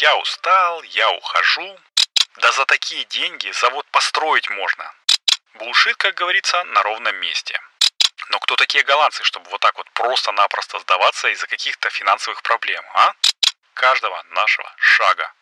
Я 0.00 0.16
устал, 0.16 0.82
я 0.94 1.10
ухожу. 1.10 1.76
Да 2.40 2.52
за 2.52 2.64
такие 2.66 3.04
деньги 3.06 3.50
завод 3.60 3.84
построить 3.90 4.48
можно. 4.50 4.84
Булшит, 5.58 5.96
как 5.96 6.14
говорится, 6.14 6.62
на 6.64 6.82
ровном 6.84 7.16
месте. 7.16 7.58
Но 8.30 8.38
кто 8.38 8.54
такие 8.54 8.84
голландцы, 8.84 9.24
чтобы 9.24 9.50
вот 9.50 9.60
так 9.60 9.76
вот 9.76 9.90
просто-напросто 9.94 10.78
сдаваться 10.78 11.28
из-за 11.30 11.48
каких-то 11.48 11.90
финансовых 11.90 12.42
проблем, 12.42 12.82
а? 12.94 13.12
Каждого 13.74 14.22
нашего 14.36 14.72
шага. 14.76 15.32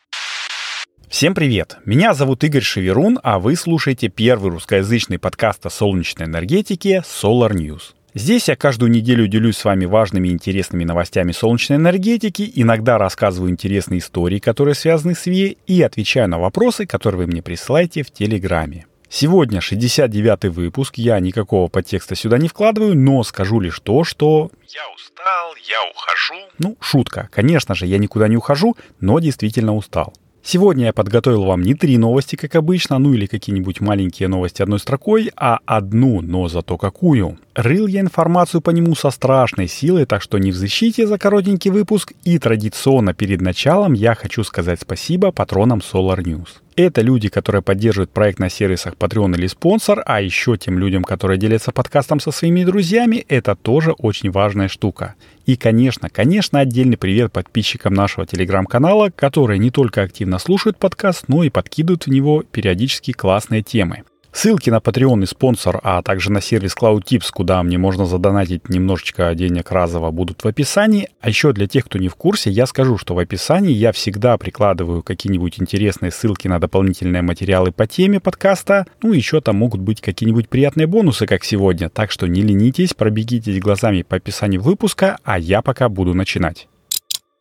Всем 1.10 1.34
привет! 1.34 1.76
Меня 1.84 2.14
зовут 2.14 2.42
Игорь 2.42 2.62
Шеверун, 2.62 3.20
а 3.22 3.38
вы 3.38 3.56
слушаете 3.56 4.08
первый 4.08 4.50
русскоязычный 4.52 5.18
подкаст 5.18 5.66
о 5.66 5.70
солнечной 5.70 6.28
энергетике 6.28 7.02
Solar 7.04 7.50
News. 7.50 7.95
Здесь 8.16 8.48
я 8.48 8.56
каждую 8.56 8.90
неделю 8.90 9.26
делюсь 9.28 9.58
с 9.58 9.64
вами 9.66 9.84
важными 9.84 10.28
и 10.28 10.30
интересными 10.32 10.84
новостями 10.84 11.32
солнечной 11.32 11.76
энергетики, 11.76 12.50
иногда 12.54 12.96
рассказываю 12.96 13.50
интересные 13.50 13.98
истории, 13.98 14.38
которые 14.38 14.74
связаны 14.74 15.14
с 15.14 15.26
ВИЭ, 15.26 15.56
и 15.66 15.82
отвечаю 15.82 16.26
на 16.26 16.38
вопросы, 16.38 16.86
которые 16.86 17.18
вы 17.18 17.26
мне 17.26 17.42
присылаете 17.42 18.02
в 18.02 18.10
Телеграме. 18.10 18.86
Сегодня 19.10 19.58
69-й 19.58 20.48
выпуск, 20.48 20.94
я 20.96 21.20
никакого 21.20 21.68
подтекста 21.68 22.14
сюда 22.14 22.38
не 22.38 22.48
вкладываю, 22.48 22.96
но 22.96 23.22
скажу 23.22 23.60
лишь 23.60 23.80
то, 23.80 24.02
что... 24.02 24.50
Я 24.66 24.88
устал, 24.94 25.52
я 25.68 25.90
ухожу. 25.90 26.34
Ну, 26.58 26.76
шутка. 26.80 27.28
Конечно 27.30 27.74
же, 27.74 27.84
я 27.84 27.98
никуда 27.98 28.28
не 28.28 28.38
ухожу, 28.38 28.78
но 28.98 29.18
действительно 29.18 29.76
устал. 29.76 30.14
Сегодня 30.48 30.84
я 30.84 30.92
подготовил 30.92 31.42
вам 31.42 31.62
не 31.62 31.74
три 31.74 31.98
новости, 31.98 32.36
как 32.36 32.54
обычно, 32.54 33.00
ну 33.00 33.12
или 33.14 33.26
какие-нибудь 33.26 33.80
маленькие 33.80 34.28
новости 34.28 34.62
одной 34.62 34.78
строкой, 34.78 35.32
а 35.34 35.58
одну, 35.66 36.20
но 36.20 36.46
зато 36.46 36.78
какую. 36.78 37.36
Рыл 37.56 37.88
я 37.88 38.00
информацию 38.00 38.60
по 38.60 38.70
нему 38.70 38.94
со 38.94 39.10
страшной 39.10 39.66
силой, 39.66 40.04
так 40.04 40.22
что 40.22 40.38
не 40.38 40.52
взыщите 40.52 41.08
за 41.08 41.18
коротенький 41.18 41.72
выпуск. 41.72 42.12
И 42.22 42.38
традиционно 42.38 43.12
перед 43.12 43.40
началом 43.40 43.92
я 43.92 44.14
хочу 44.14 44.44
сказать 44.44 44.80
спасибо 44.80 45.32
патронам 45.32 45.80
Solar 45.80 46.22
News. 46.22 46.60
Это 46.76 47.00
люди, 47.00 47.30
которые 47.30 47.62
поддерживают 47.62 48.10
проект 48.10 48.38
на 48.38 48.50
сервисах 48.50 48.94
Patreon 48.94 49.34
или 49.34 49.46
спонсор, 49.46 50.02
а 50.04 50.20
еще 50.20 50.58
тем 50.58 50.78
людям, 50.78 51.04
которые 51.04 51.38
делятся 51.38 51.72
подкастом 51.72 52.20
со 52.20 52.30
своими 52.30 52.64
друзьями, 52.64 53.24
это 53.28 53.56
тоже 53.56 53.92
очень 53.92 54.30
важная 54.30 54.68
штука. 54.68 55.14
И, 55.46 55.56
конечно, 55.56 56.10
конечно, 56.10 56.60
отдельный 56.60 56.98
привет 56.98 57.32
подписчикам 57.32 57.94
нашего 57.94 58.26
телеграм-канала, 58.26 59.08
которые 59.08 59.58
не 59.58 59.70
только 59.70 60.02
активно 60.02 60.38
слушают 60.38 60.76
подкаст, 60.76 61.28
но 61.28 61.44
и 61.44 61.48
подкидывают 61.48 62.04
в 62.04 62.10
него 62.10 62.42
периодически 62.42 63.12
классные 63.12 63.62
темы. 63.62 64.02
Ссылки 64.36 64.68
на 64.68 64.80
Patreon 64.80 65.22
и 65.22 65.26
спонсор, 65.26 65.80
а 65.82 66.02
также 66.02 66.30
на 66.30 66.42
сервис 66.42 66.76
CloudTips, 66.78 67.28
куда 67.32 67.62
мне 67.62 67.78
можно 67.78 68.04
задонатить 68.04 68.68
немножечко 68.68 69.34
денег 69.34 69.72
разово, 69.72 70.10
будут 70.10 70.44
в 70.44 70.46
описании. 70.46 71.08
А 71.22 71.30
еще 71.30 71.54
для 71.54 71.66
тех, 71.66 71.86
кто 71.86 71.98
не 71.98 72.08
в 72.08 72.16
курсе, 72.16 72.50
я 72.50 72.66
скажу, 72.66 72.98
что 72.98 73.14
в 73.14 73.18
описании 73.18 73.72
я 73.72 73.92
всегда 73.92 74.36
прикладываю 74.36 75.02
какие-нибудь 75.02 75.58
интересные 75.58 76.10
ссылки 76.10 76.48
на 76.48 76.58
дополнительные 76.58 77.22
материалы 77.22 77.72
по 77.72 77.86
теме 77.86 78.20
подкаста. 78.20 78.84
Ну, 79.02 79.14
еще 79.14 79.40
там 79.40 79.56
могут 79.56 79.80
быть 79.80 80.02
какие-нибудь 80.02 80.50
приятные 80.50 80.86
бонусы, 80.86 81.24
как 81.26 81.42
сегодня. 81.42 81.88
Так 81.88 82.10
что 82.10 82.26
не 82.26 82.42
ленитесь, 82.42 82.92
пробегитесь 82.92 83.58
глазами 83.58 84.02
по 84.02 84.16
описанию 84.16 84.60
выпуска, 84.60 85.16
а 85.24 85.38
я 85.38 85.62
пока 85.62 85.88
буду 85.88 86.12
начинать. 86.12 86.68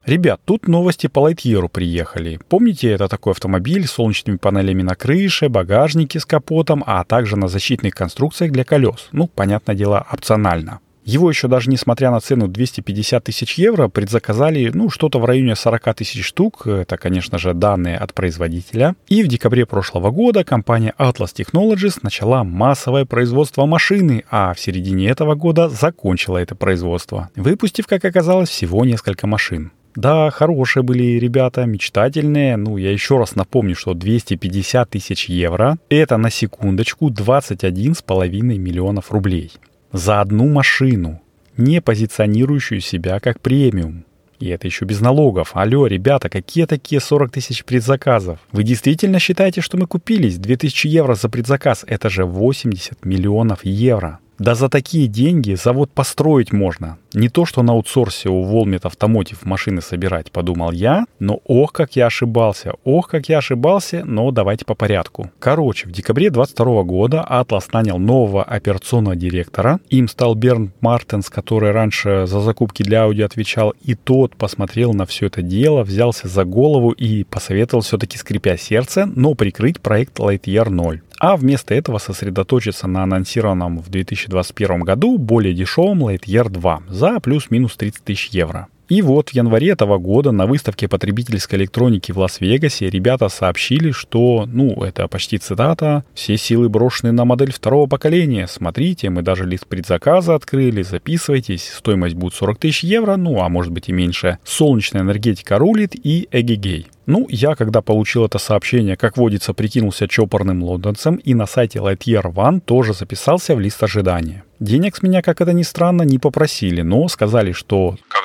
Ребят, 0.06 0.40
тут 0.46 0.68
новости 0.68 1.08
по 1.08 1.28
Lightyear 1.28 1.68
приехали. 1.68 2.40
Помните, 2.48 2.92
это 2.92 3.08
такой 3.08 3.34
автомобиль 3.34 3.88
с 3.88 3.92
солнечными 3.92 4.38
панелями 4.38 4.84
на 4.84 4.94
крыше, 4.94 5.50
багажнике 5.50 6.20
с 6.20 6.26
капотом, 6.26 6.84
а 6.86 7.04
также 7.04 7.38
на 7.38 7.48
защитных 7.48 7.96
конструкциях 7.96 8.52
для 8.52 8.64
колес. 8.64 9.10
Ну, 9.12 9.28
понятное 9.28 9.76
дело, 9.76 10.06
опционально. 10.12 10.80
Его 11.06 11.28
еще 11.30 11.48
даже 11.48 11.72
несмотря 11.72 12.12
на 12.12 12.20
цену 12.20 12.48
250 12.48 13.24
тысяч 13.24 13.56
евро 13.56 13.88
предзаказали, 13.88 14.70
ну, 14.72 14.92
что-то 14.92 15.20
в 15.20 15.26
районе 15.26 15.56
40 15.56 15.96
тысяч 15.96 16.24
штук. 16.24 16.68
Это, 16.68 16.98
конечно 16.98 17.40
же, 17.40 17.56
данные 17.56 17.98
от 17.98 18.14
производителя. 18.14 18.96
И 19.08 19.24
в 19.24 19.28
декабре 19.28 19.66
прошлого 19.66 20.12
года 20.12 20.44
компания 20.44 20.94
Atlas 21.00 21.34
Technologies 21.36 21.98
начала 22.04 22.44
массовое 22.44 23.06
производство 23.06 23.66
машины, 23.66 24.24
а 24.30 24.54
в 24.54 24.60
середине 24.60 25.10
этого 25.10 25.34
года 25.34 25.68
закончила 25.68 26.38
это 26.38 26.54
производство, 26.54 27.30
выпустив, 27.36 27.88
как 27.88 28.06
оказалось, 28.06 28.50
всего 28.50 28.86
несколько 28.86 29.26
машин. 29.26 29.72
Да, 29.96 30.30
хорошие 30.30 30.84
были 30.84 31.18
ребята, 31.18 31.66
мечтательные. 31.66 32.58
Ну, 32.58 32.78
я 32.78 32.92
еще 32.92 33.18
раз 33.18 33.36
напомню, 33.36 33.76
что 33.76 33.94
250 33.94 34.90
тысяч 34.90 35.30
евро– 35.30 35.78
это 35.90 36.18
на 36.18 36.30
секундочку 36.30 37.10
21,5 37.10 38.30
миллионов 38.58 39.12
рублей. 39.12 39.54
За 39.94 40.20
одну 40.20 40.50
машину, 40.50 41.22
не 41.56 41.82
позиционирующую 41.82 42.82
себя 42.82 43.20
как 43.20 43.40
премиум. 43.40 44.04
И 44.40 44.50
это 44.50 44.68
еще 44.68 44.84
без 44.84 45.00
налогов. 45.00 45.52
Алло, 45.54 45.88
ребята, 45.88 46.28
какие 46.30 46.66
такие 46.66 47.00
40 47.00 47.32
тысяч 47.32 47.64
предзаказов? 47.64 48.40
Вы 48.52 48.64
действительно 48.64 49.20
считаете, 49.20 49.62
что 49.62 49.78
мы 49.78 49.88
купились? 49.88 50.38
2000 50.38 50.88
евро 50.88 51.16
за 51.16 51.30
предзаказ– 51.30 51.86
это 51.88 52.10
же 52.10 52.26
80 52.26 53.06
миллионов 53.06 53.64
евро. 53.64 54.20
Да 54.38 54.54
за 54.54 54.68
такие 54.68 55.08
деньги 55.08 55.54
завод 55.54 55.92
построить 55.92 56.52
можно. 56.52 56.98
Не 57.14 57.30
то, 57.30 57.46
что 57.46 57.64
на 57.64 57.72
аутсорсе 57.72 58.28
у 58.28 58.42
Волмет 58.44 58.86
Автомотив 58.86 59.46
машины 59.46 59.82
собирать, 59.82 60.32
подумал 60.32 60.72
я, 60.72 61.06
но 61.20 61.40
ох, 61.46 61.72
как 61.72 61.96
я 61.96 62.08
ошибался, 62.08 62.74
ох, 62.84 63.08
как 63.08 63.30
я 63.30 63.38
ошибался, 63.38 64.04
но 64.04 64.32
давайте 64.32 64.66
по 64.66 64.76
порядку. 64.76 65.32
Короче, 65.40 65.88
в 65.88 65.94
декабре 65.94 66.30
22 66.30 66.84
года 66.84 67.26
Atlas 67.30 67.70
нанял 67.72 67.98
нового 67.98 68.44
операционного 68.44 69.16
директора. 69.16 69.80
Им 69.90 70.10
стал 70.10 70.36
Берн 70.36 70.74
Мартенс, 70.82 71.30
который 71.30 71.72
раньше 71.72 72.26
за 72.28 72.42
закупки 72.42 72.84
для 72.84 73.06
Audi 73.06 73.24
отвечал, 73.24 73.74
и 73.82 73.96
тот 73.96 74.36
посмотрел 74.36 74.94
на 74.94 75.06
все 75.06 75.28
это 75.28 75.42
дело, 75.42 75.84
взялся 75.84 76.28
за 76.28 76.44
голову 76.44 76.92
и 76.92 77.24
посоветовал 77.24 77.82
все-таки, 77.82 78.18
скрипя 78.18 78.58
сердце, 78.58 79.06
но 79.06 79.34
прикрыть 79.36 79.80
проект 79.80 80.20
Lightyear 80.20 80.70
0 80.70 81.02
а 81.20 81.38
вместо 81.38 81.74
этого 81.74 81.98
сосредоточиться 81.98 82.88
на 82.88 83.04
анонсированном 83.04 83.80
в 83.80 83.90
2021 83.90 84.82
году 84.82 85.18
более 85.18 85.54
дешевом 85.54 86.08
Lightyear 86.08 86.50
2 86.50 86.84
за 86.90 87.20
плюс-минус 87.20 87.76
30 87.76 88.04
тысяч 88.04 88.30
евро. 88.30 88.68
И 88.88 89.02
вот 89.02 89.30
в 89.30 89.34
январе 89.34 89.70
этого 89.72 89.98
года 89.98 90.32
на 90.32 90.46
выставке 90.46 90.88
потребительской 90.88 91.58
электроники 91.58 92.12
в 92.12 92.20
Лас-Вегасе 92.20 92.90
ребята 92.90 93.30
сообщили, 93.30 93.92
что, 93.92 94.46
ну, 94.48 94.84
это 94.84 95.08
почти 95.08 95.40
цитата, 95.40 96.04
«Все 96.14 96.38
силы 96.38 96.70
брошены 96.70 97.12
на 97.12 97.26
модель 97.26 97.52
второго 97.52 97.88
поколения. 97.88 98.48
Смотрите, 98.48 99.10
мы 99.10 99.24
даже 99.24 99.46
лист 99.46 99.66
предзаказа 99.66 100.36
открыли, 100.36 100.84
записывайтесь, 100.84 101.68
стоимость 101.68 102.16
будет 102.16 102.36
40 102.36 102.60
тысяч 102.60 102.84
евро, 102.84 103.16
ну, 103.16 103.42
а 103.42 103.50
может 103.50 103.72
быть 103.72 103.90
и 103.90 103.92
меньше. 103.92 104.38
Солнечная 104.44 105.02
энергетика 105.02 105.58
рулит 105.58 105.96
и 105.96 106.28
эгегей». 106.32 106.88
Ну, 107.08 107.28
я, 107.30 107.54
когда 107.56 107.82
получил 107.82 108.26
это 108.26 108.40
сообщение, 108.40 108.98
как 108.98 109.18
водится, 109.18 109.54
прикинулся 109.54 110.08
чопорным 110.08 110.64
лондонцем 110.64 111.16
и 111.18 111.36
на 111.36 111.46
сайте 111.46 111.78
Lightyear 111.78 112.34
One 112.34 112.60
тоже 112.60 112.94
записался 112.94 113.56
в 113.56 113.60
лист 113.60 113.84
ожидания. 113.84 114.44
Денег 114.60 114.96
с 114.96 115.04
меня, 115.04 115.22
как 115.22 115.40
это 115.42 115.54
ни 115.54 115.62
странно, 115.62 116.02
не 116.02 116.18
попросили, 116.18 116.82
но 116.82 117.08
сказали, 117.08 117.52
что... 117.52 117.98
Когда 118.10 118.25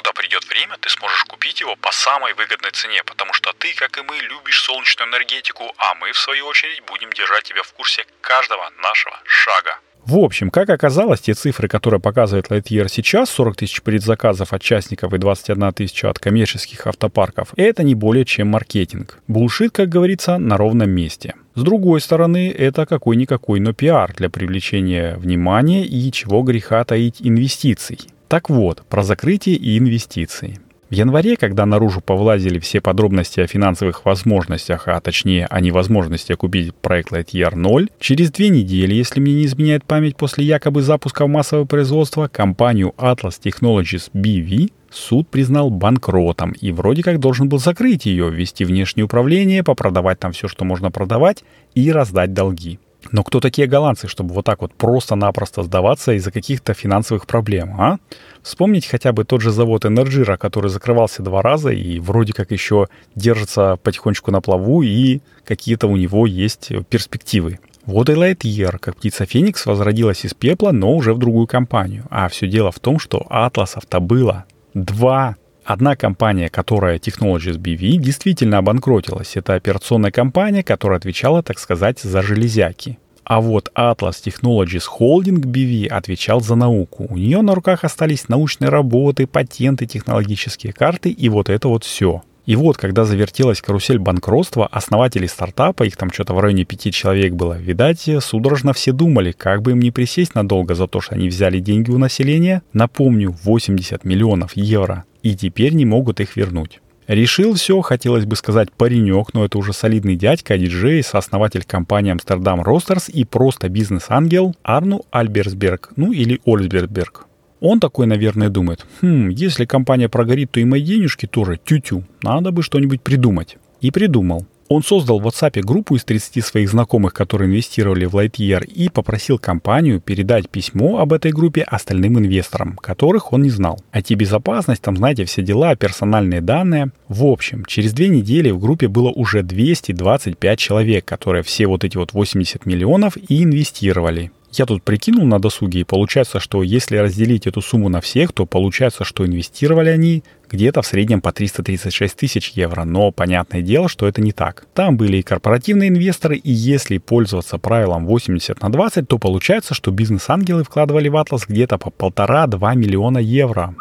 купить 1.60 1.68
его 1.68 1.76
по 1.80 1.92
самой 1.92 2.34
выгодной 2.34 2.70
цене, 2.72 3.02
потому 3.04 3.32
что 3.32 3.52
ты, 3.58 3.74
как 3.76 3.98
и 3.98 4.02
мы, 4.02 4.16
любишь 4.16 4.60
солнечную 4.60 5.10
энергетику, 5.10 5.64
а 5.78 5.94
мы, 5.94 6.12
в 6.12 6.18
свою 6.18 6.46
очередь, 6.46 6.82
будем 6.86 7.10
держать 7.12 7.44
тебя 7.44 7.62
в 7.62 7.72
курсе 7.72 8.04
каждого 8.20 8.70
нашего 8.82 9.16
шага. 9.24 9.78
В 10.06 10.16
общем, 10.16 10.50
как 10.50 10.70
оказалось, 10.70 11.20
те 11.20 11.34
цифры, 11.34 11.68
которые 11.68 12.00
показывает 12.00 12.50
Lightyear 12.50 12.88
сейчас, 12.88 13.30
40 13.30 13.56
тысяч 13.56 13.82
предзаказов 13.82 14.52
от 14.52 14.62
частников 14.62 15.12
и 15.12 15.18
21 15.18 15.72
тысяча 15.72 16.08
от 16.08 16.18
коммерческих 16.18 16.86
автопарков, 16.86 17.48
это 17.56 17.82
не 17.82 17.94
более 17.94 18.24
чем 18.24 18.48
маркетинг. 18.48 19.18
Булшит, 19.28 19.72
как 19.72 19.88
говорится, 19.88 20.38
на 20.38 20.56
ровном 20.56 20.90
месте. 20.90 21.34
С 21.54 21.62
другой 21.62 22.00
стороны, 22.00 22.50
это 22.50 22.86
какой-никакой, 22.86 23.60
но 23.60 23.74
пиар 23.74 24.14
для 24.14 24.30
привлечения 24.30 25.16
внимания 25.16 25.84
и, 25.84 26.10
чего 26.10 26.42
греха 26.42 26.82
таить, 26.84 27.16
инвестиций. 27.20 27.98
Так 28.28 28.48
вот, 28.48 28.82
про 28.88 29.02
закрытие 29.02 29.56
и 29.56 29.76
инвестиции. 29.76 30.60
В 30.90 30.92
январе, 30.92 31.36
когда 31.36 31.66
наружу 31.66 32.00
повлазили 32.00 32.58
все 32.58 32.80
подробности 32.80 33.38
о 33.38 33.46
финансовых 33.46 34.04
возможностях, 34.04 34.88
а 34.88 35.00
точнее 35.00 35.46
о 35.46 35.60
невозможности 35.60 36.32
купить 36.34 36.74
проект 36.74 37.12
Lightyear 37.12 37.54
0, 37.54 37.90
через 38.00 38.32
две 38.32 38.48
недели, 38.48 38.92
если 38.94 39.20
мне 39.20 39.34
не 39.34 39.44
изменяет 39.44 39.84
память, 39.84 40.16
после 40.16 40.44
якобы 40.44 40.82
запуска 40.82 41.26
в 41.26 41.28
массовое 41.28 41.64
производство, 41.64 42.26
компанию 42.26 42.92
Atlas 42.98 43.40
Technologies 43.40 44.10
BV 44.12 44.72
суд 44.90 45.28
признал 45.28 45.70
банкротом 45.70 46.50
и 46.50 46.72
вроде 46.72 47.04
как 47.04 47.20
должен 47.20 47.48
был 47.48 47.60
закрыть 47.60 48.06
ее, 48.06 48.28
ввести 48.28 48.64
внешнее 48.64 49.04
управление, 49.04 49.62
попродавать 49.62 50.18
там 50.18 50.32
все, 50.32 50.48
что 50.48 50.64
можно 50.64 50.90
продавать 50.90 51.44
и 51.76 51.92
раздать 51.92 52.32
долги. 52.32 52.80
Но 53.12 53.22
кто 53.22 53.40
такие 53.40 53.66
голландцы, 53.66 54.08
чтобы 54.08 54.34
вот 54.34 54.44
так 54.44 54.60
вот 54.60 54.74
просто-напросто 54.74 55.62
сдаваться 55.62 56.12
из-за 56.14 56.32
каких-то 56.32 56.74
финансовых 56.74 57.26
проблем, 57.26 57.80
а? 57.80 57.98
Вспомнить 58.42 58.86
хотя 58.86 59.12
бы 59.12 59.24
тот 59.24 59.42
же 59.42 59.50
завод 59.50 59.84
Энерджира, 59.84 60.36
который 60.36 60.70
закрывался 60.70 61.22
два 61.22 61.42
раза 61.42 61.70
и 61.70 61.98
вроде 61.98 62.32
как 62.32 62.50
еще 62.50 62.88
держится 63.14 63.76
потихонечку 63.82 64.30
на 64.30 64.40
плаву 64.40 64.82
и 64.82 65.20
какие-то 65.44 65.86
у 65.86 65.96
него 65.96 66.26
есть 66.26 66.72
перспективы. 66.88 67.58
Вот 67.86 68.08
и 68.08 68.12
Lightyear, 68.12 68.78
как 68.78 68.96
птица 68.96 69.26
Феникс, 69.26 69.66
возродилась 69.66 70.24
из 70.24 70.34
пепла, 70.34 70.70
но 70.70 70.94
уже 70.94 71.12
в 71.12 71.18
другую 71.18 71.46
компанию. 71.46 72.04
А 72.10 72.28
все 72.28 72.46
дело 72.46 72.70
в 72.70 72.78
том, 72.78 72.98
что 72.98 73.26
атласов-то 73.28 74.00
было 74.00 74.44
два. 74.74 75.36
Одна 75.64 75.96
компания, 75.96 76.48
которая 76.48 76.98
Technologies 76.98 77.58
BV, 77.58 77.96
действительно 77.96 78.58
обанкротилась. 78.58 79.36
Это 79.36 79.54
операционная 79.54 80.10
компания, 80.10 80.62
которая 80.62 80.98
отвечала, 80.98 81.42
так 81.42 81.58
сказать, 81.58 82.00
за 82.00 82.22
железяки. 82.22 82.98
А 83.30 83.40
вот 83.40 83.70
Atlas 83.76 84.16
Technologies 84.24 84.86
Holding 84.98 85.38
BV 85.44 85.86
отвечал 85.86 86.40
за 86.40 86.56
науку. 86.56 87.06
У 87.08 87.16
нее 87.16 87.42
на 87.42 87.54
руках 87.54 87.84
остались 87.84 88.28
научные 88.28 88.70
работы, 88.70 89.28
патенты, 89.28 89.86
технологические 89.86 90.72
карты 90.72 91.10
и 91.10 91.28
вот 91.28 91.48
это 91.48 91.68
вот 91.68 91.84
все. 91.84 92.24
И 92.46 92.56
вот, 92.56 92.76
когда 92.76 93.04
завертелась 93.04 93.62
карусель 93.62 94.00
банкротства, 94.00 94.66
основатели 94.66 95.28
стартапа, 95.28 95.84
их 95.84 95.96
там 95.96 96.10
что-то 96.10 96.34
в 96.34 96.40
районе 96.40 96.64
пяти 96.64 96.90
человек 96.90 97.34
было, 97.34 97.56
видать, 97.56 98.08
судорожно 98.18 98.72
все 98.72 98.90
думали, 98.90 99.30
как 99.30 99.62
бы 99.62 99.70
им 99.70 99.78
не 99.78 99.92
присесть 99.92 100.34
надолго 100.34 100.74
за 100.74 100.88
то, 100.88 101.00
что 101.00 101.14
они 101.14 101.28
взяли 101.28 101.60
деньги 101.60 101.92
у 101.92 101.98
населения, 101.98 102.62
напомню, 102.72 103.36
80 103.44 104.04
миллионов 104.04 104.56
евро, 104.56 105.04
и 105.22 105.36
теперь 105.36 105.74
не 105.74 105.84
могут 105.84 106.18
их 106.18 106.34
вернуть. 106.34 106.80
Решил 107.10 107.54
все, 107.54 107.80
хотелось 107.80 108.24
бы 108.24 108.36
сказать, 108.36 108.70
паренек, 108.70 109.34
но 109.34 109.44
это 109.44 109.58
уже 109.58 109.72
солидный 109.72 110.14
дядька, 110.14 110.56
диджей, 110.56 111.02
сооснователь 111.02 111.64
компании 111.64 112.12
Амстердам 112.12 112.62
Ростерс 112.62 113.08
и 113.08 113.24
просто 113.24 113.68
бизнес-ангел 113.68 114.54
Арну 114.62 115.02
Альберсберг, 115.10 115.90
ну 115.96 116.12
или 116.12 116.40
Ольсбергберг. 116.44 117.26
Он 117.58 117.80
такой, 117.80 118.06
наверное, 118.06 118.48
думает, 118.48 118.86
хм, 119.02 119.28
если 119.30 119.64
компания 119.64 120.08
прогорит, 120.08 120.52
то 120.52 120.60
и 120.60 120.64
мои 120.64 120.82
денежки 120.82 121.26
тоже 121.26 121.58
тю-тю, 121.64 122.04
надо 122.22 122.52
бы 122.52 122.62
что-нибудь 122.62 123.02
придумать. 123.02 123.56
И 123.80 123.90
придумал. 123.90 124.46
Он 124.72 124.84
создал 124.84 125.18
в 125.18 125.26
WhatsApp 125.26 125.62
группу 125.62 125.96
из 125.96 126.04
30 126.04 126.44
своих 126.44 126.70
знакомых, 126.70 127.12
которые 127.12 127.48
инвестировали 127.48 128.04
в 128.04 128.14
Lightyear, 128.14 128.64
и 128.64 128.88
попросил 128.88 129.36
компанию 129.36 130.00
передать 130.00 130.48
письмо 130.48 131.00
об 131.00 131.12
этой 131.12 131.32
группе 131.32 131.62
остальным 131.62 132.20
инвесторам, 132.20 132.76
которых 132.76 133.32
он 133.32 133.42
не 133.42 133.50
знал. 133.50 133.80
IT-безопасность, 133.92 134.80
там, 134.80 134.96
знаете, 134.96 135.24
все 135.24 135.42
дела, 135.42 135.74
персональные 135.74 136.40
данные. 136.40 136.92
В 137.08 137.24
общем, 137.24 137.64
через 137.64 137.92
две 137.92 138.06
недели 138.06 138.52
в 138.52 138.60
группе 138.60 138.86
было 138.86 139.08
уже 139.08 139.42
225 139.42 140.58
человек, 140.60 141.04
которые 141.04 141.42
все 141.42 141.66
вот 141.66 141.82
эти 141.82 141.96
вот 141.96 142.12
80 142.12 142.64
миллионов 142.64 143.16
и 143.16 143.42
инвестировали. 143.42 144.30
Я 144.52 144.66
тут 144.66 144.82
прикинул 144.82 145.24
на 145.26 145.38
досуге, 145.38 145.80
и 145.80 145.84
получается, 145.84 146.40
что 146.40 146.62
если 146.62 146.96
разделить 146.96 147.46
эту 147.46 147.60
сумму 147.60 147.88
на 147.88 148.00
всех, 148.00 148.32
то 148.32 148.46
получается, 148.46 149.04
что 149.04 149.24
инвестировали 149.24 149.90
они 149.90 150.24
где-то 150.50 150.82
в 150.82 150.86
среднем 150.86 151.20
по 151.20 151.30
336 151.30 152.16
тысяч 152.16 152.50
евро. 152.50 152.82
Но 152.84 153.12
понятное 153.12 153.62
дело, 153.62 153.88
что 153.88 154.08
это 154.08 154.20
не 154.20 154.32
так. 154.32 154.66
Там 154.74 154.96
были 154.96 155.18
и 155.18 155.22
корпоративные 155.22 155.88
инвесторы, 155.88 156.36
и 156.36 156.50
если 156.50 156.98
пользоваться 156.98 157.58
правилом 157.58 158.06
80 158.06 158.60
на 158.60 158.72
20, 158.72 159.06
то 159.06 159.18
получается, 159.18 159.74
что 159.74 159.92
бизнес-ангелы 159.92 160.64
вкладывали 160.64 161.08
в 161.08 161.16
Атлас 161.16 161.44
где-то 161.46 161.78
по 161.78 161.90
полтора-два 161.90 162.74
миллиона 162.74 163.18
евро. 163.18 163.76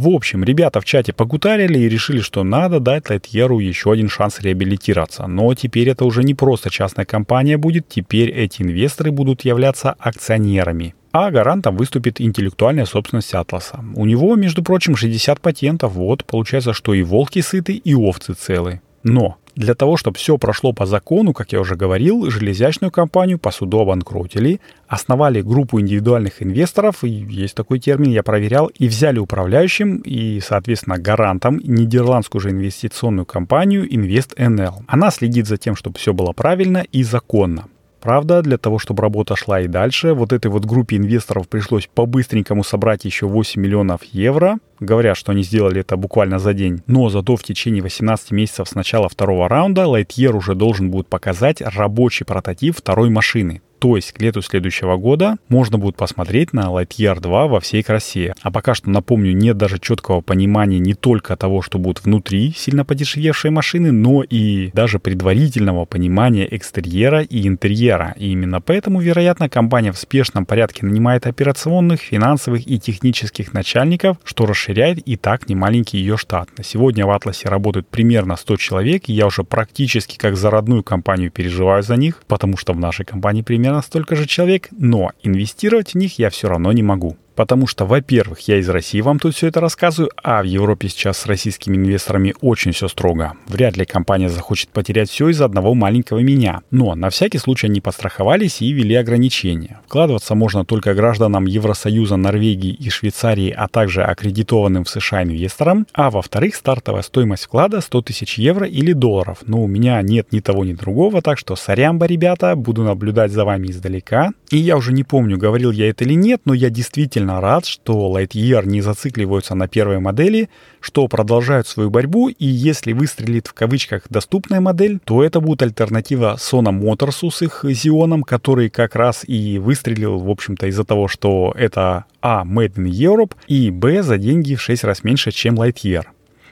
В 0.00 0.08
общем, 0.08 0.42
ребята 0.44 0.80
в 0.80 0.86
чате 0.86 1.12
погутарили 1.12 1.78
и 1.78 1.86
решили, 1.86 2.20
что 2.20 2.42
надо 2.42 2.80
дать 2.80 3.10
Лайтьеру 3.10 3.58
еще 3.58 3.92
один 3.92 4.08
шанс 4.08 4.40
реабилитироваться. 4.40 5.26
Но 5.26 5.52
теперь 5.52 5.90
это 5.90 6.06
уже 6.06 6.22
не 6.22 6.32
просто 6.32 6.70
частная 6.70 7.04
компания 7.04 7.58
будет, 7.58 7.86
теперь 7.86 8.30
эти 8.30 8.62
инвесторы 8.62 9.10
будут 9.10 9.44
являться 9.44 9.94
акционерами. 9.98 10.94
А 11.12 11.30
гарантом 11.30 11.76
выступит 11.76 12.18
интеллектуальная 12.18 12.86
собственность 12.86 13.34
Атласа. 13.34 13.84
У 13.94 14.06
него, 14.06 14.34
между 14.36 14.62
прочим, 14.62 14.96
60 14.96 15.38
патентов. 15.38 15.92
Вот, 15.92 16.24
получается, 16.24 16.72
что 16.72 16.94
и 16.94 17.02
волки 17.02 17.42
сыты, 17.42 17.74
и 17.74 17.94
овцы 17.94 18.32
целы. 18.32 18.80
Но 19.02 19.36
для 19.54 19.74
того, 19.74 19.96
чтобы 19.96 20.18
все 20.18 20.38
прошло 20.38 20.72
по 20.72 20.86
закону, 20.86 21.32
как 21.32 21.52
я 21.52 21.60
уже 21.60 21.76
говорил, 21.76 22.30
железячную 22.30 22.90
компанию 22.90 23.38
по 23.38 23.50
суду 23.50 23.80
обанкротили, 23.80 24.60
основали 24.88 25.40
группу 25.40 25.80
индивидуальных 25.80 26.42
инвесторов, 26.42 27.04
есть 27.04 27.54
такой 27.54 27.78
термин, 27.78 28.10
я 28.10 28.22
проверял, 28.22 28.66
и 28.66 28.88
взяли 28.88 29.18
управляющим 29.18 29.96
и, 29.98 30.40
соответственно, 30.40 30.98
гарантом 30.98 31.60
нидерландскую 31.62 32.40
же 32.40 32.50
инвестиционную 32.50 33.26
компанию 33.26 33.88
InvestNL. 33.88 34.84
Она 34.86 35.10
следит 35.10 35.46
за 35.46 35.56
тем, 35.56 35.76
чтобы 35.76 35.98
все 35.98 36.12
было 36.12 36.32
правильно 36.32 36.84
и 36.92 37.02
законно. 37.02 37.69
Правда, 38.00 38.40
для 38.40 38.56
того, 38.56 38.78
чтобы 38.78 39.02
работа 39.02 39.36
шла 39.36 39.60
и 39.60 39.68
дальше, 39.68 40.14
вот 40.14 40.32
этой 40.32 40.50
вот 40.50 40.64
группе 40.64 40.96
инвесторов 40.96 41.48
пришлось 41.48 41.88
по-быстренькому 41.94 42.64
собрать 42.64 43.04
еще 43.04 43.26
8 43.26 43.60
миллионов 43.60 44.02
евро. 44.04 44.58
Говорят, 44.80 45.18
что 45.18 45.32
они 45.32 45.42
сделали 45.42 45.80
это 45.80 45.96
буквально 45.96 46.38
за 46.38 46.54
день. 46.54 46.82
Но 46.86 47.10
зато 47.10 47.36
в 47.36 47.42
течение 47.42 47.82
18 47.82 48.30
месяцев 48.30 48.68
с 48.68 48.74
начала 48.74 49.08
второго 49.10 49.48
раунда 49.48 49.82
Lightyear 49.82 50.32
уже 50.32 50.54
должен 50.54 50.90
будет 50.90 51.08
показать 51.08 51.60
рабочий 51.60 52.24
прототип 52.24 52.76
второй 52.76 53.10
машины. 53.10 53.60
То 53.80 53.96
есть 53.96 54.12
к 54.12 54.20
лету 54.20 54.42
следующего 54.42 54.98
года 54.98 55.38
можно 55.48 55.78
будет 55.78 55.96
посмотреть 55.96 56.52
на 56.52 56.66
Lightyear 56.66 57.18
2 57.18 57.46
во 57.46 57.60
всей 57.60 57.82
красе. 57.82 58.34
А 58.42 58.50
пока 58.50 58.74
что, 58.74 58.90
напомню, 58.90 59.32
нет 59.32 59.56
даже 59.56 59.78
четкого 59.78 60.20
понимания 60.20 60.78
не 60.78 60.92
только 60.92 61.34
того, 61.34 61.62
что 61.62 61.78
будет 61.78 62.04
внутри 62.04 62.52
сильно 62.54 62.84
подешевевшей 62.84 63.50
машины, 63.50 63.90
но 63.90 64.22
и 64.22 64.70
даже 64.74 64.98
предварительного 64.98 65.86
понимания 65.86 66.46
экстерьера 66.54 67.22
и 67.22 67.48
интерьера. 67.48 68.14
И 68.18 68.30
именно 68.32 68.60
поэтому, 68.60 69.00
вероятно, 69.00 69.48
компания 69.48 69.92
в 69.92 69.98
спешном 69.98 70.44
порядке 70.44 70.84
нанимает 70.84 71.26
операционных, 71.26 72.02
финансовых 72.02 72.68
и 72.68 72.78
технических 72.78 73.54
начальников, 73.54 74.18
что 74.24 74.44
расширяет 74.44 74.98
и 74.98 75.16
так 75.16 75.48
немаленький 75.48 75.98
ее 75.98 76.18
штат. 76.18 76.50
На 76.58 76.64
сегодня 76.64 77.06
в 77.06 77.10
Атласе 77.10 77.48
работают 77.48 77.88
примерно 77.88 78.36
100 78.36 78.56
человек, 78.58 79.04
и 79.08 79.14
я 79.14 79.26
уже 79.26 79.42
практически 79.42 80.18
как 80.18 80.36
за 80.36 80.50
родную 80.50 80.82
компанию 80.82 81.30
переживаю 81.30 81.82
за 81.82 81.96
них, 81.96 82.22
потому 82.26 82.58
что 82.58 82.74
в 82.74 82.78
нашей 82.78 83.06
компании 83.06 83.40
примерно 83.40 83.69
примерно 83.70 83.82
столько 83.82 84.16
же 84.16 84.26
человек, 84.26 84.68
но 84.72 85.12
инвестировать 85.22 85.92
в 85.92 85.94
них 85.96 86.18
я 86.18 86.30
все 86.30 86.48
равно 86.48 86.72
не 86.72 86.82
могу. 86.82 87.16
Потому 87.40 87.66
что, 87.66 87.86
во-первых, 87.86 88.40
я 88.40 88.58
из 88.58 88.68
России 88.68 89.00
вам 89.00 89.18
тут 89.18 89.34
все 89.34 89.46
это 89.46 89.62
рассказываю, 89.62 90.10
а 90.22 90.42
в 90.42 90.44
Европе 90.44 90.90
сейчас 90.90 91.16
с 91.16 91.24
российскими 91.24 91.74
инвесторами 91.78 92.34
очень 92.42 92.72
все 92.72 92.86
строго. 92.86 93.32
Вряд 93.46 93.78
ли 93.78 93.86
компания 93.86 94.28
захочет 94.28 94.68
потерять 94.68 95.08
все 95.08 95.30
из-за 95.30 95.46
одного 95.46 95.72
маленького 95.72 96.18
меня. 96.18 96.60
Но 96.70 96.94
на 96.94 97.08
всякий 97.08 97.38
случай 97.38 97.68
они 97.68 97.80
постраховались 97.80 98.60
и 98.60 98.70
ввели 98.70 98.94
ограничения. 98.94 99.80
Вкладываться 99.86 100.34
можно 100.34 100.66
только 100.66 100.92
гражданам 100.92 101.46
Евросоюза, 101.46 102.16
Норвегии 102.16 102.74
и 102.74 102.90
Швейцарии, 102.90 103.54
а 103.56 103.68
также 103.68 104.02
аккредитованным 104.02 104.84
в 104.84 104.90
США 104.90 105.22
инвесторам. 105.22 105.86
А 105.94 106.10
во-вторых, 106.10 106.54
стартовая 106.54 107.00
стоимость 107.00 107.44
вклада 107.44 107.80
100 107.80 108.02
тысяч 108.02 108.36
евро 108.36 108.66
или 108.66 108.92
долларов. 108.92 109.38
Но 109.46 109.62
у 109.62 109.66
меня 109.66 110.02
нет 110.02 110.30
ни 110.30 110.40
того, 110.40 110.66
ни 110.66 110.74
другого, 110.74 111.22
так 111.22 111.38
что 111.38 111.56
сорямба, 111.56 112.04
ребята, 112.04 112.54
буду 112.54 112.82
наблюдать 112.82 113.32
за 113.32 113.46
вами 113.46 113.68
издалека. 113.68 114.32
И 114.50 114.58
я 114.58 114.76
уже 114.76 114.92
не 114.92 115.04
помню, 115.04 115.38
говорил 115.38 115.70
я 115.70 115.88
это 115.88 116.04
или 116.04 116.12
нет, 116.12 116.42
но 116.44 116.52
я 116.52 116.68
действительно 116.68 117.29
действительно 117.30 117.40
рад, 117.40 117.66
что 117.66 118.12
Lightyear 118.16 118.66
не 118.66 118.80
зацикливаются 118.80 119.54
на 119.54 119.68
первой 119.68 120.00
модели, 120.00 120.48
что 120.80 121.06
продолжают 121.08 121.66
свою 121.66 121.90
борьбу, 121.90 122.28
и 122.28 122.46
если 122.46 122.92
выстрелит 122.92 123.46
в 123.46 123.52
кавычках 123.52 124.02
доступная 124.08 124.60
модель, 124.60 124.98
то 125.04 125.22
это 125.22 125.40
будет 125.40 125.62
альтернатива 125.62 126.36
Sona 126.38 126.72
Motors 126.72 127.30
с 127.30 127.42
их 127.42 127.64
Xeon, 127.64 128.22
который 128.22 128.70
как 128.70 128.96
раз 128.96 129.24
и 129.26 129.58
выстрелил, 129.58 130.18
в 130.18 130.30
общем-то, 130.30 130.66
из-за 130.66 130.84
того, 130.84 131.08
что 131.08 131.52
это 131.56 132.04
А. 132.22 132.44
Made 132.44 132.74
in 132.76 132.86
Europe, 132.86 133.32
и 133.48 133.70
Б. 133.70 134.02
за 134.02 134.18
деньги 134.18 134.54
в 134.54 134.60
6 134.60 134.84
раз 134.84 135.04
меньше, 135.04 135.30
чем 135.30 135.54
Lightyear. 135.54 136.04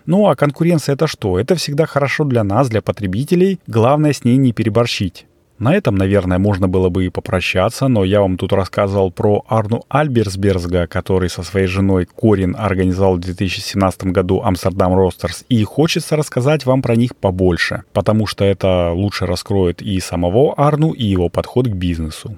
Ну 0.06 0.26
а 0.26 0.36
конкуренция 0.36 0.94
это 0.94 1.06
что? 1.06 1.38
Это 1.38 1.54
всегда 1.54 1.84
хорошо 1.86 2.24
для 2.24 2.42
нас, 2.42 2.70
для 2.70 2.80
потребителей. 2.80 3.58
Главное 3.66 4.12
с 4.12 4.24
ней 4.24 4.38
не 4.38 4.52
переборщить. 4.52 5.26
На 5.58 5.74
этом, 5.74 5.96
наверное, 5.96 6.38
можно 6.38 6.68
было 6.68 6.88
бы 6.88 7.06
и 7.06 7.08
попрощаться, 7.08 7.88
но 7.88 8.04
я 8.04 8.20
вам 8.20 8.36
тут 8.36 8.52
рассказывал 8.52 9.10
про 9.10 9.44
Арну 9.48 9.82
Альберсберзга, 9.88 10.86
который 10.86 11.28
со 11.28 11.42
своей 11.42 11.66
женой 11.66 12.06
Корин 12.06 12.54
организовал 12.56 13.16
в 13.16 13.20
2017 13.20 14.04
году 14.04 14.40
Амстердам 14.42 14.94
Ростерс, 14.94 15.44
и 15.48 15.64
хочется 15.64 16.14
рассказать 16.14 16.64
вам 16.64 16.80
про 16.80 16.94
них 16.94 17.16
побольше, 17.16 17.82
потому 17.92 18.26
что 18.26 18.44
это 18.44 18.92
лучше 18.92 19.26
раскроет 19.26 19.82
и 19.82 19.98
самого 19.98 20.54
Арну, 20.54 20.92
и 20.92 21.04
его 21.04 21.28
подход 21.28 21.66
к 21.66 21.72
бизнесу. 21.72 22.36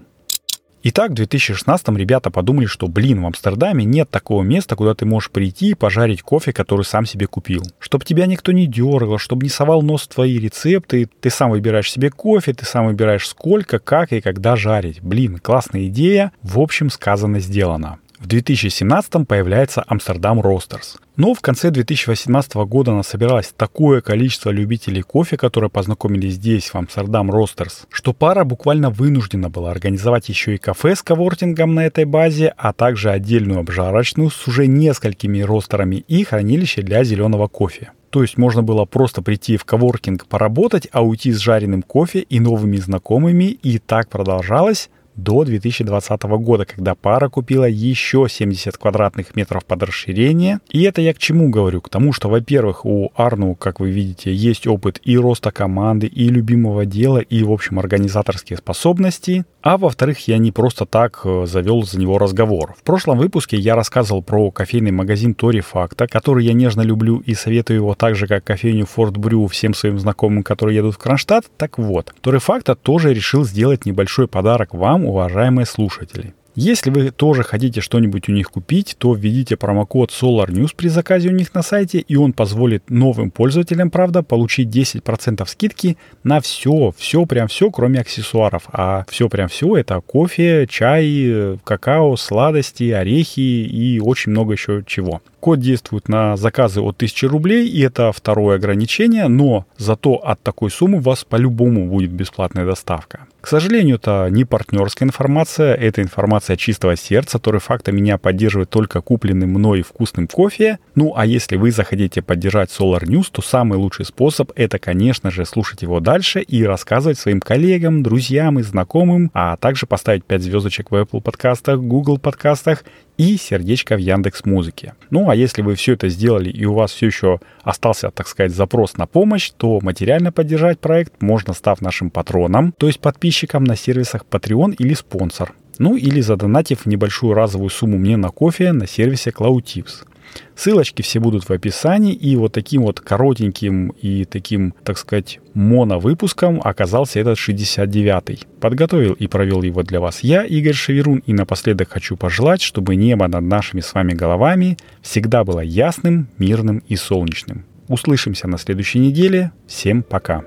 Итак, 0.82 1.10
в 1.10 1.14
2016 1.14 1.88
ребята 1.90 2.30
подумали, 2.30 2.64
что, 2.64 2.88
блин, 2.88 3.20
в 3.20 3.26
Амстердаме 3.26 3.84
нет 3.84 4.08
такого 4.08 4.42
места, 4.42 4.76
куда 4.76 4.94
ты 4.94 5.04
можешь 5.04 5.30
прийти 5.30 5.70
и 5.70 5.75
пожарить 5.75 6.22
кофе, 6.22 6.54
который 6.54 6.87
сам 6.87 7.04
себе 7.04 7.26
купил. 7.26 7.62
Чтобы 7.78 8.06
тебя 8.06 8.25
никто 8.25 8.50
не 8.52 8.66
дергал, 8.66 9.18
чтобы 9.18 9.42
не 9.44 9.50
совал 9.50 9.82
нос 9.82 10.04
в 10.04 10.08
твои 10.08 10.38
рецепты, 10.38 11.06
ты 11.20 11.28
сам 11.28 11.50
выбираешь 11.50 11.90
себе 11.92 12.08
кофе, 12.08 12.54
ты 12.54 12.64
сам 12.64 12.87
выбираешь 12.87 13.28
сколько, 13.28 13.78
как 13.78 14.12
и 14.12 14.22
когда 14.22 14.56
жарить. 14.56 15.02
Блин, 15.02 15.38
классная 15.38 15.87
идея, 15.88 16.32
в 16.42 16.58
общем, 16.58 16.88
сказано, 16.88 17.40
сделано. 17.40 17.99
В 18.20 18.26
2017 18.26 19.26
появляется 19.26 19.82
Амстердам 19.86 20.42
Ростерс. 20.42 20.98
Но 21.16 21.32
в 21.32 21.40
конце 21.40 21.70
2018 21.70 22.54
года 22.66 22.92
насобиралось 22.92 23.54
такое 23.56 24.02
количество 24.02 24.50
любителей 24.50 25.00
кофе, 25.00 25.38
которые 25.38 25.70
познакомились 25.70 26.34
здесь, 26.34 26.68
в 26.68 26.74
Амстердам 26.74 27.30
Ростерс, 27.30 27.86
что 27.88 28.12
пара 28.12 28.44
буквально 28.44 28.90
вынуждена 28.90 29.48
была 29.48 29.70
организовать 29.70 30.28
еще 30.28 30.54
и 30.54 30.58
кафе 30.58 30.96
с 30.96 31.02
кавортингом 31.02 31.74
на 31.74 31.86
этой 31.86 32.04
базе, 32.04 32.52
а 32.58 32.74
также 32.74 33.10
отдельную 33.10 33.60
обжарочную 33.60 34.28
с 34.28 34.46
уже 34.46 34.66
несколькими 34.66 35.40
ростерами 35.40 36.04
и 36.06 36.22
хранилище 36.22 36.82
для 36.82 37.04
зеленого 37.04 37.48
кофе. 37.48 37.92
То 38.10 38.20
есть 38.20 38.36
можно 38.36 38.62
было 38.62 38.84
просто 38.84 39.22
прийти 39.22 39.56
в 39.56 39.64
коворкинг 39.64 40.26
поработать, 40.26 40.88
а 40.92 41.02
уйти 41.02 41.32
с 41.32 41.38
жареным 41.38 41.80
кофе 41.82 42.20
и 42.20 42.38
новыми 42.38 42.76
знакомыми, 42.76 43.44
и 43.44 43.78
так 43.78 44.10
продолжалось 44.10 44.90
до 45.22 45.44
2020 45.44 46.22
года, 46.22 46.64
когда 46.64 46.94
пара 46.94 47.28
купила 47.28 47.64
еще 47.64 48.26
70 48.28 48.76
квадратных 48.76 49.36
метров 49.36 49.64
под 49.64 49.82
расширение. 49.82 50.60
И 50.70 50.82
это 50.82 51.00
я 51.00 51.14
к 51.14 51.18
чему 51.18 51.50
говорю? 51.50 51.80
К 51.80 51.88
тому, 51.88 52.12
что, 52.12 52.28
во-первых, 52.28 52.84
у 52.84 53.12
Арну, 53.14 53.54
как 53.54 53.80
вы 53.80 53.90
видите, 53.90 54.32
есть 54.32 54.66
опыт 54.66 55.00
и 55.04 55.16
роста 55.16 55.50
команды, 55.50 56.06
и 56.06 56.28
любимого 56.28 56.86
дела, 56.86 57.18
и, 57.18 57.42
в 57.42 57.52
общем, 57.52 57.78
организаторские 57.78 58.58
способности. 58.58 59.44
А 59.62 59.76
во-вторых, 59.76 60.26
я 60.26 60.38
не 60.38 60.52
просто 60.52 60.86
так 60.86 61.20
э, 61.24 61.44
завел 61.46 61.82
за 61.82 61.98
него 61.98 62.18
разговор. 62.18 62.74
В 62.78 62.82
прошлом 62.82 63.18
выпуске 63.18 63.58
я 63.58 63.76
рассказывал 63.76 64.22
про 64.22 64.50
кофейный 64.50 64.90
магазин 64.90 65.34
Тори 65.34 65.60
Факта, 65.60 66.06
который 66.06 66.46
я 66.46 66.54
нежно 66.54 66.80
люблю 66.80 67.18
и 67.18 67.34
советую 67.34 67.76
его 67.76 67.94
так 67.94 68.16
же, 68.16 68.26
как 68.26 68.44
кофейню 68.44 68.86
Форт 68.86 69.18
Брю 69.18 69.46
всем 69.48 69.74
своим 69.74 69.98
знакомым, 69.98 70.42
которые 70.42 70.76
едут 70.76 70.94
в 70.94 70.98
Кронштадт. 70.98 71.50
Так 71.58 71.76
вот, 71.78 72.14
Тори 72.22 72.38
Факта 72.38 72.74
тоже 72.74 73.12
решил 73.12 73.44
сделать 73.44 73.84
небольшой 73.84 74.28
подарок 74.28 74.72
вам, 74.72 75.04
уважаемые 75.11 75.67
слушатели. 75.67 76.35
Если 76.57 76.90
вы 76.90 77.11
тоже 77.12 77.45
хотите 77.45 77.81
что-нибудь 77.81 78.29
у 78.29 78.33
них 78.33 78.50
купить, 78.50 78.97
то 78.99 79.14
введите 79.14 79.57
промокод 79.57 80.11
SolarNews 80.11 80.71
при 80.76 80.88
заказе 80.88 81.29
у 81.29 81.33
них 81.33 81.55
на 81.55 81.62
сайте, 81.62 82.00
и 82.00 82.17
он 82.17 82.33
позволит 82.33 82.90
новым 82.90 83.31
пользователям, 83.31 83.90
правда, 83.90 84.23
получить 84.25 84.69
10% 84.69 85.47
скидки 85.47 85.97
на 86.25 86.40
все, 86.40 86.93
все, 86.97 87.25
прям 87.25 87.47
все, 87.47 87.71
кроме 87.71 88.00
аксессуаров. 88.00 88.64
А 88.73 89.05
все, 89.09 89.29
прям 89.29 89.49
все, 89.49 89.76
это 89.76 90.00
кофе, 90.00 90.67
чай, 90.69 91.57
какао, 91.62 92.17
сладости, 92.17 92.90
орехи 92.90 93.40
и 93.40 94.00
очень 94.00 94.33
много 94.33 94.55
еще 94.55 94.83
чего. 94.87 95.23
Код 95.40 95.59
действует 95.59 96.09
на 96.09 96.37
заказы 96.37 96.82
от 96.82 96.97
1000 96.97 97.28
рублей, 97.28 97.66
и 97.66 97.80
это 97.80 98.12
второе 98.12 98.56
ограничение, 98.56 99.26
но 99.28 99.64
зато 99.78 100.16
от 100.16 100.42
такой 100.42 100.70
суммы 100.70 100.99
у 100.99 101.00
вас 101.00 101.25
по-любому 101.25 101.88
будет 101.88 102.11
бесплатная 102.11 102.66
доставка. 102.66 103.26
К 103.40 103.47
сожалению, 103.47 103.97
это 103.97 104.28
не 104.30 104.44
партнерская 104.44 105.09
информация, 105.09 105.75
это 105.75 106.02
информация 106.02 106.56
чистого 106.56 106.94
сердца, 106.94 107.38
который 107.38 107.59
факта 107.59 107.90
меня 107.90 108.18
поддерживает 108.18 108.68
только 108.68 109.00
купленным 109.00 109.50
мной 109.50 109.80
вкусным 109.80 110.26
кофе. 110.28 110.78
Ну, 110.94 111.14
а 111.16 111.25
если 111.25 111.56
вы 111.56 111.70
захотите 111.70 112.20
поддержать 112.20 112.68
Solar 112.68 113.02
News, 113.04 113.28
то 113.32 113.40
самый 113.40 113.78
лучший 113.78 114.04
способ 114.04 114.52
это, 114.56 114.78
конечно 114.78 115.30
же, 115.30 115.47
слушать 115.47 115.80
его 115.80 116.00
дальше 116.00 116.42
и 116.42 116.64
рассказывать 116.64 117.18
своим 117.18 117.40
коллегам, 117.40 118.02
друзьям 118.02 118.59
и 118.59 118.62
знакомым, 118.62 119.30
а 119.32 119.56
также 119.56 119.87
поставить 119.87 120.25
5 120.26 120.42
звездочек 120.42 120.90
в 120.90 120.94
Apple 120.94 121.23
подкастах, 121.23 121.80
Google 121.80 122.18
подкастах 122.18 122.85
и 123.20 123.36
сердечко 123.36 123.96
в 123.96 123.98
Яндекс 123.98 124.46
Музыке. 124.46 124.94
Ну 125.10 125.28
а 125.28 125.34
если 125.36 125.60
вы 125.60 125.74
все 125.74 125.92
это 125.92 126.08
сделали 126.08 126.48
и 126.48 126.64
у 126.64 126.72
вас 126.72 126.90
все 126.90 127.06
еще 127.06 127.38
остался, 127.62 128.10
так 128.10 128.26
сказать, 128.26 128.52
запрос 128.52 128.96
на 128.96 129.06
помощь, 129.06 129.50
то 129.54 129.78
материально 129.82 130.32
поддержать 130.32 130.80
проект 130.80 131.20
можно 131.20 131.52
став 131.52 131.82
нашим 131.82 132.08
патроном, 132.08 132.72
то 132.72 132.86
есть 132.86 132.98
подписчиком 132.98 133.64
на 133.64 133.76
сервисах 133.76 134.24
Patreon 134.30 134.74
или 134.78 134.94
спонсор. 134.94 135.52
Ну 135.78 135.96
или 135.96 136.22
задонатив 136.22 136.86
небольшую 136.86 137.34
разовую 137.34 137.68
сумму 137.68 137.98
мне 137.98 138.16
на 138.16 138.30
кофе 138.30 138.72
на 138.72 138.86
сервисе 138.86 139.30
CloudTips. 139.30 140.06
Ссылочки 140.54 141.02
все 141.02 141.20
будут 141.20 141.49
в 141.49 141.50
описании, 141.50 142.12
и 142.12 142.37
вот 142.37 142.52
таким 142.52 142.82
вот 142.82 143.00
коротеньким 143.00 143.88
и 143.90 144.25
таким, 144.25 144.75
так 144.84 144.99
сказать, 144.99 145.40
моновыпуском 145.54 146.60
оказался 146.62 147.20
этот 147.20 147.38
69-й. 147.38 148.40
Подготовил 148.60 149.14
и 149.14 149.26
провел 149.26 149.62
его 149.62 149.82
для 149.82 150.00
вас 150.00 150.20
я, 150.20 150.44
Игорь 150.44 150.75
Шеверун, 150.75 151.22
и 151.26 151.32
напоследок 151.32 151.90
хочу 151.90 152.16
пожелать, 152.16 152.60
чтобы 152.60 152.96
небо 152.96 153.26
над 153.26 153.42
нашими 153.42 153.80
с 153.80 153.94
вами 153.94 154.12
головами 154.12 154.76
всегда 155.02 155.44
было 155.44 155.60
ясным, 155.60 156.28
мирным 156.38 156.82
и 156.88 156.96
солнечным. 156.96 157.64
Услышимся 157.88 158.46
на 158.46 158.58
следующей 158.58 158.99
неделе. 159.00 159.52
Всем 159.66 160.02
пока. 160.02 160.44